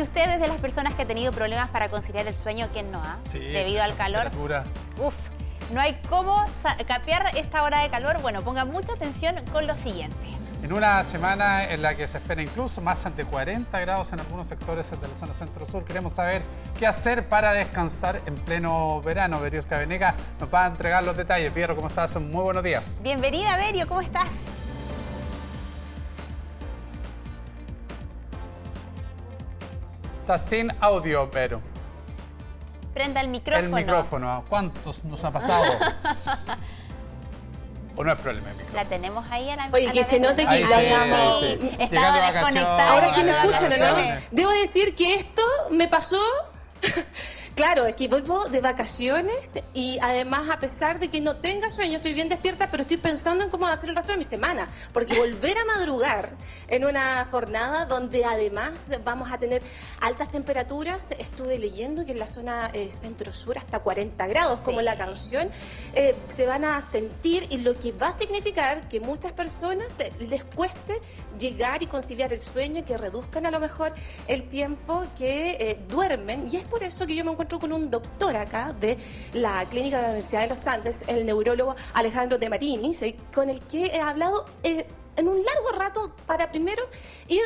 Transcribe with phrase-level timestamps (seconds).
[0.00, 2.90] Si usted es de las personas que ha tenido problemas para conciliar el sueño, ¿quién
[2.90, 3.18] no ha?
[3.30, 4.30] Debido al calor.
[4.98, 5.14] Uf,
[5.74, 6.42] no hay cómo
[6.88, 8.18] capear esta hora de calor.
[8.22, 10.16] Bueno, ponga mucha atención con lo siguiente.
[10.62, 14.48] En una semana en la que se espera incluso más ante 40 grados en algunos
[14.48, 16.44] sectores de la zona centro-sur, queremos saber
[16.78, 19.38] qué hacer para descansar en pleno verano.
[19.38, 21.52] Berio Venega nos va a entregar los detalles.
[21.52, 22.16] Piero, ¿cómo estás?
[22.16, 22.98] Muy buenos días.
[23.02, 24.28] Bienvenida, Berio, ¿cómo estás?
[30.30, 31.60] Estás sin audio, pero.
[32.94, 33.66] Prenda el micrófono.
[33.66, 34.44] El micrófono.
[34.48, 35.64] ¿Cuántos nos ha pasado?
[37.96, 40.72] ¿O no es problema La tenemos ahí a la Oye, que se note que sí,
[41.80, 42.92] estaba desconectada.
[42.92, 43.96] Ahora sí me escuchan, ¿no?
[44.30, 46.22] Debo decir que esto me pasó
[47.54, 51.96] Claro, es que vuelvo de vacaciones y además a pesar de que no tenga sueño,
[51.96, 54.24] estoy bien despierta, pero estoy pensando en cómo va a ser el resto de mi
[54.24, 56.30] semana, porque volver a madrugar
[56.68, 59.62] en una jornada donde además vamos a tener
[60.00, 64.96] altas temperaturas, estuve leyendo que en la zona eh, centro-sur hasta 40 grados, como la
[64.96, 65.50] canción,
[65.94, 70.12] eh, se van a sentir y lo que va a significar que muchas personas eh,
[70.20, 71.00] les cueste
[71.38, 73.92] llegar y conciliar el sueño, y que reduzcan a lo mejor
[74.28, 76.48] el tiempo que duermen.
[76.50, 78.98] Y es por eso que yo me encuentro con un doctor acá de
[79.32, 82.94] la Clínica de la Universidad de los Andes, el neurólogo Alejandro de Marini,
[83.32, 86.82] con el que he hablado eh, en un largo rato para primero
[87.28, 87.40] ir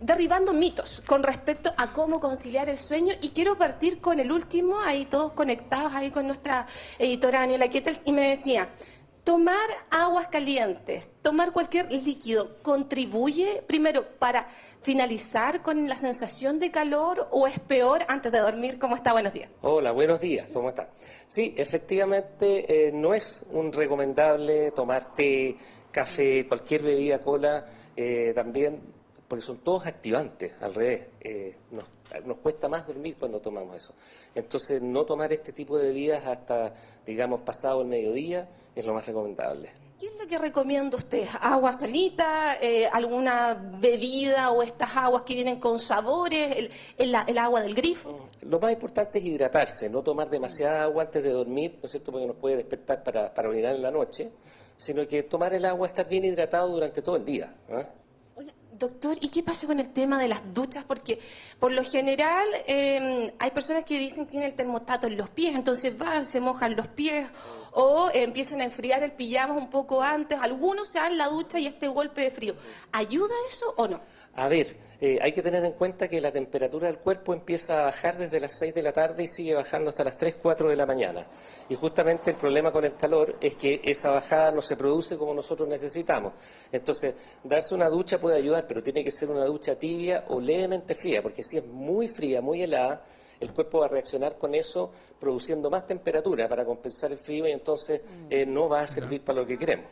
[0.00, 3.12] derribando mitos con respecto a cómo conciliar el sueño.
[3.22, 6.68] Y quiero partir con el último, ahí todos conectados ahí con nuestra
[7.00, 8.68] editora Daniela Kettels y me decía,
[9.24, 14.48] tomar aguas calientes, tomar cualquier líquido contribuye primero para
[14.82, 18.78] finalizar con la sensación de calor o es peor antes de dormir?
[18.78, 19.12] ¿Cómo está?
[19.12, 19.50] Buenos días.
[19.62, 20.46] Hola, buenos días.
[20.52, 20.90] ¿Cómo está?
[21.26, 25.56] Sí, efectivamente eh, no es un recomendable tomar té,
[25.90, 28.78] café, cualquier bebida, cola, eh, también,
[29.26, 31.08] porque son todos activantes, al revés.
[31.22, 31.86] Eh, nos,
[32.26, 33.94] nos cuesta más dormir cuando tomamos eso.
[34.34, 36.74] Entonces, no tomar este tipo de bebidas hasta,
[37.06, 39.70] digamos, pasado el mediodía es lo más recomendable.
[39.98, 41.26] ¿Qué es lo que recomienda usted?
[41.40, 42.56] ¿Agua solita?
[42.60, 46.70] Eh, ¿Alguna bebida o estas aguas que vienen con sabores?
[46.98, 48.10] El, agua del grifo?
[48.10, 51.92] Mm, lo más importante es hidratarse, no tomar demasiada agua antes de dormir, ¿no es
[51.92, 52.12] cierto?
[52.12, 54.30] Porque nos puede despertar para, para orinar en la noche,
[54.76, 57.54] sino que tomar el agua, estar bien hidratado durante todo el día.
[57.68, 57.86] ¿eh?
[58.78, 60.84] Doctor, ¿y qué pasa con el tema de las duchas?
[60.84, 61.20] Porque
[61.60, 65.54] por lo general em, hay personas que dicen que tienen el termostato en los pies,
[65.54, 67.28] entonces van, se mojan los pies
[67.70, 70.38] o empiezan a enfriar el pijama un poco antes.
[70.40, 72.56] Algunos se dan la ducha y este golpe de frío.
[72.90, 74.00] ¿Ayuda eso o no?
[74.36, 74.66] A ver,
[75.00, 78.40] eh, hay que tener en cuenta que la temperatura del cuerpo empieza a bajar desde
[78.40, 81.26] las 6 de la tarde y sigue bajando hasta las 3, 4 de la mañana.
[81.68, 85.34] Y justamente el problema con el calor es que esa bajada no se produce como
[85.34, 86.32] nosotros necesitamos.
[86.72, 87.14] Entonces,
[87.44, 91.22] darse una ducha puede ayudar, pero tiene que ser una ducha tibia o levemente fría,
[91.22, 93.04] porque si es muy fría, muy helada,
[93.40, 94.90] el cuerpo va a reaccionar con eso
[95.20, 99.40] produciendo más temperatura para compensar el frío y entonces eh, no va a servir para
[99.40, 99.86] lo que queremos.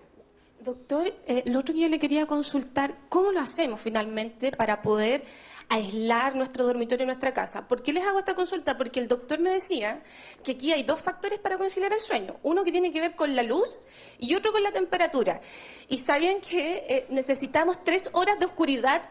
[0.62, 5.24] Doctor, eh, lo otro que yo le quería consultar, ¿cómo lo hacemos finalmente para poder
[5.68, 7.66] aislar nuestro dormitorio en nuestra casa?
[7.66, 8.78] ¿Por qué les hago esta consulta?
[8.78, 10.04] Porque el doctor me decía
[10.44, 12.36] que aquí hay dos factores para conciliar el sueño.
[12.44, 13.82] Uno que tiene que ver con la luz
[14.18, 15.40] y otro con la temperatura.
[15.88, 19.02] Y sabían que eh, necesitamos tres horas de oscuridad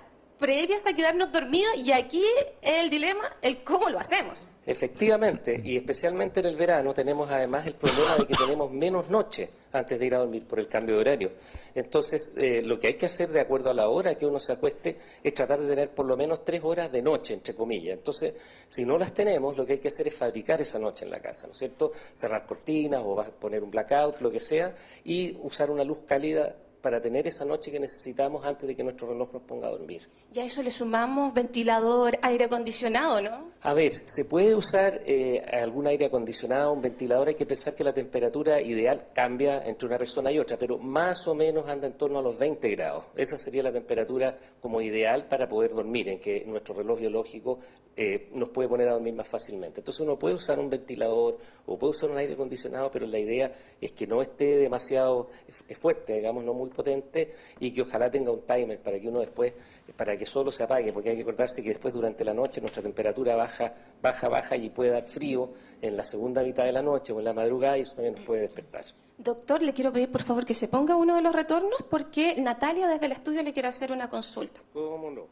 [0.42, 2.24] previas a quedarnos dormidos y aquí
[2.64, 4.44] es el dilema, el cómo lo hacemos.
[4.66, 9.50] Efectivamente, y especialmente en el verano tenemos además el problema de que tenemos menos noche
[9.72, 11.32] antes de ir a dormir por el cambio de horario.
[11.74, 14.52] Entonces, eh, lo que hay que hacer de acuerdo a la hora que uno se
[14.52, 17.98] acueste es tratar de tener por lo menos tres horas de noche, entre comillas.
[17.98, 18.34] Entonces,
[18.68, 21.20] si no las tenemos, lo que hay que hacer es fabricar esa noche en la
[21.20, 21.92] casa, ¿no es cierto?
[22.14, 24.76] Cerrar cortinas o poner un blackout, lo que sea,
[25.06, 29.08] y usar una luz cálida para tener esa noche que necesitamos antes de que nuestro
[29.08, 30.08] reloj nos ponga a dormir.
[30.34, 33.52] Y a eso le sumamos ventilador, aire acondicionado, ¿no?
[33.62, 37.84] A ver, se puede usar eh, algún aire acondicionado, un ventilador, hay que pensar que
[37.84, 41.94] la temperatura ideal cambia entre una persona y otra, pero más o menos anda en
[41.94, 43.06] torno a los 20 grados.
[43.16, 47.60] Esa sería la temperatura como ideal para poder dormir, en que nuestro reloj biológico
[47.96, 49.82] eh, nos puede poner a dormir más fácilmente.
[49.82, 53.54] Entonces uno puede usar un ventilador o puede usar un aire acondicionado, pero la idea
[53.82, 55.30] es que no esté demasiado
[55.78, 59.54] fuerte, digamos, no muy potente y que ojalá tenga un timer para que uno después,
[59.96, 62.82] para que solo se apague, porque hay que acordarse que después durante la noche nuestra
[62.82, 65.50] temperatura baja, baja, baja y puede dar frío
[65.82, 68.26] en la segunda mitad de la noche o en la madrugada y eso también nos
[68.26, 68.86] puede despertar.
[69.18, 72.88] Doctor, le quiero pedir por favor que se ponga uno de los retornos porque Natalia
[72.88, 74.62] desde el estudio le quiere hacer una consulta.
[74.74, 75.28] ¿Cómo no?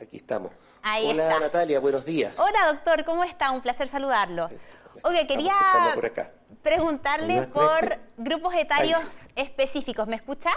[0.00, 0.52] Aquí estamos.
[1.04, 2.38] Hola Natalia, buenos días.
[2.38, 3.50] Hola doctor, ¿cómo está?
[3.52, 4.48] Un placer saludarlo.
[5.02, 5.54] Oye, quería
[6.62, 10.06] preguntarle por grupos etarios específicos.
[10.06, 10.50] ¿Me escucha?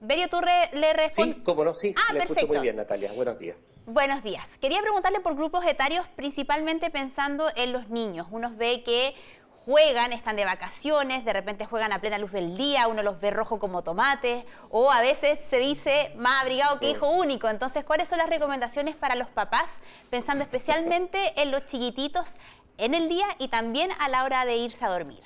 [0.00, 1.36] Berio, ¿tú le respondes?
[1.36, 3.12] Sí, cómo no, sí, ah, le escucho muy bien, Natalia.
[3.12, 3.56] Buenos días.
[3.86, 4.46] Buenos días.
[4.60, 8.26] Quería preguntarle por grupos etarios, principalmente pensando en los niños.
[8.30, 9.14] Uno ve que
[9.68, 13.30] juegan, están de vacaciones, de repente juegan a plena luz del día, uno los ve
[13.30, 17.48] rojo como tomate, o a veces se dice más abrigado que hijo único.
[17.48, 19.68] Entonces, ¿cuáles son las recomendaciones para los papás,
[20.08, 22.36] pensando especialmente en los chiquititos
[22.78, 25.22] en el día y también a la hora de irse a dormir?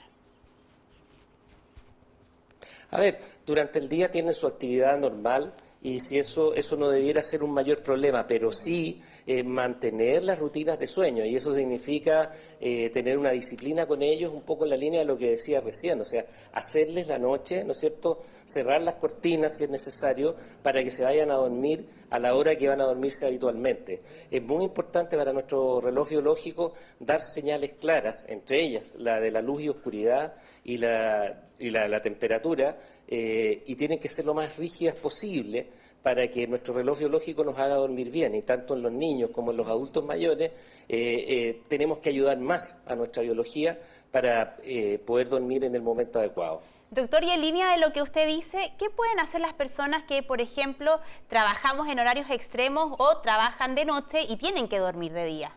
[2.90, 7.22] A ver, durante el día tienen su actividad normal, y si eso, eso no debiera
[7.22, 12.32] ser un mayor problema, pero sí eh, mantener las rutinas de sueño y eso significa
[12.60, 15.60] eh, tener una disciplina con ellos un poco en la línea de lo que decía
[15.60, 20.34] recién, o sea, hacerles la noche, ¿no es cierto?, cerrar las cortinas si es necesario
[20.62, 24.02] para que se vayan a dormir a la hora que van a dormirse habitualmente.
[24.30, 29.40] Es muy importante para nuestro reloj biológico dar señales claras, entre ellas la de la
[29.40, 30.34] luz y oscuridad
[30.64, 32.76] y la, y la, temperatura,
[33.08, 35.68] eh, y tienen que ser lo más rígidas posible
[36.02, 38.34] para que nuestro reloj biológico nos haga dormir bien.
[38.34, 40.50] Y tanto en los niños como en los adultos mayores
[40.88, 43.78] eh, eh, tenemos que ayudar más a nuestra biología
[44.10, 44.58] para
[45.06, 46.60] poder dormir en el momento adecuado.
[46.92, 50.22] Doctor, y en línea de lo que usted dice, ¿qué pueden hacer las personas que,
[50.22, 55.24] por ejemplo, trabajamos en horarios extremos o trabajan de noche y tienen que dormir de
[55.24, 55.56] día?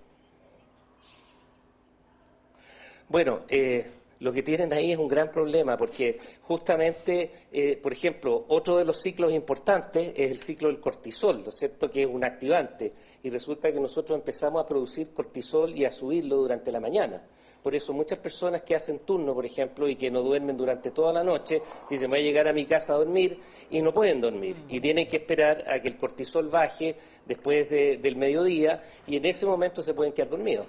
[3.09, 3.91] Bueno, eh,
[4.25, 8.83] lo que tienen ahí es un gran problema porque justamente, eh, por ejemplo, otro de
[8.83, 12.91] los ciclos importantes es el ciclo del cortisol, ¿no es cierto?, que es un activante
[13.21, 17.21] y resulta que nosotros empezamos a producir cortisol y a subirlo durante la mañana.
[17.61, 21.13] Por eso muchas personas que hacen turno, por ejemplo, y que no duermen durante toda
[21.13, 23.37] la noche, dicen voy a llegar a mi casa a dormir
[23.69, 24.55] y no pueden dormir.
[24.69, 26.95] Y tienen que esperar a que el cortisol baje
[27.27, 30.65] después del mediodía y en ese momento se pueden quedar dormidos.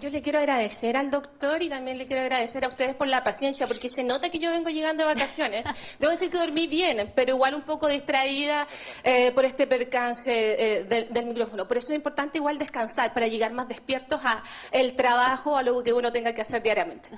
[0.00, 3.22] Yo le quiero agradecer al doctor y también le quiero agradecer a ustedes por la
[3.22, 5.66] paciencia, porque se nota que yo vengo llegando de vacaciones.
[6.00, 8.66] Debo decir que dormí bien, pero igual un poco distraída
[9.04, 11.68] eh, por este percance eh, del, micrófono.
[11.68, 15.82] Por eso es importante igual descansar para llegar más despiertos a el trabajo, a lo
[15.82, 17.10] que uno tenga que hacer diariamente.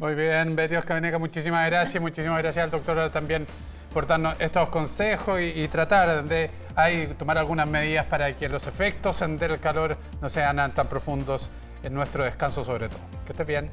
[0.00, 2.02] Muy bien, Betty Oscar muchísimas gracias.
[2.02, 3.46] Muchísimas gracias al doctor también
[3.96, 6.50] por darnos estos consejos y, tratar de
[7.18, 11.48] tomar algunas medidas para que los efectos del calor no sean tan profundos
[11.82, 13.00] en nuestro descanso sobre todo.
[13.24, 13.70] Que estés bien.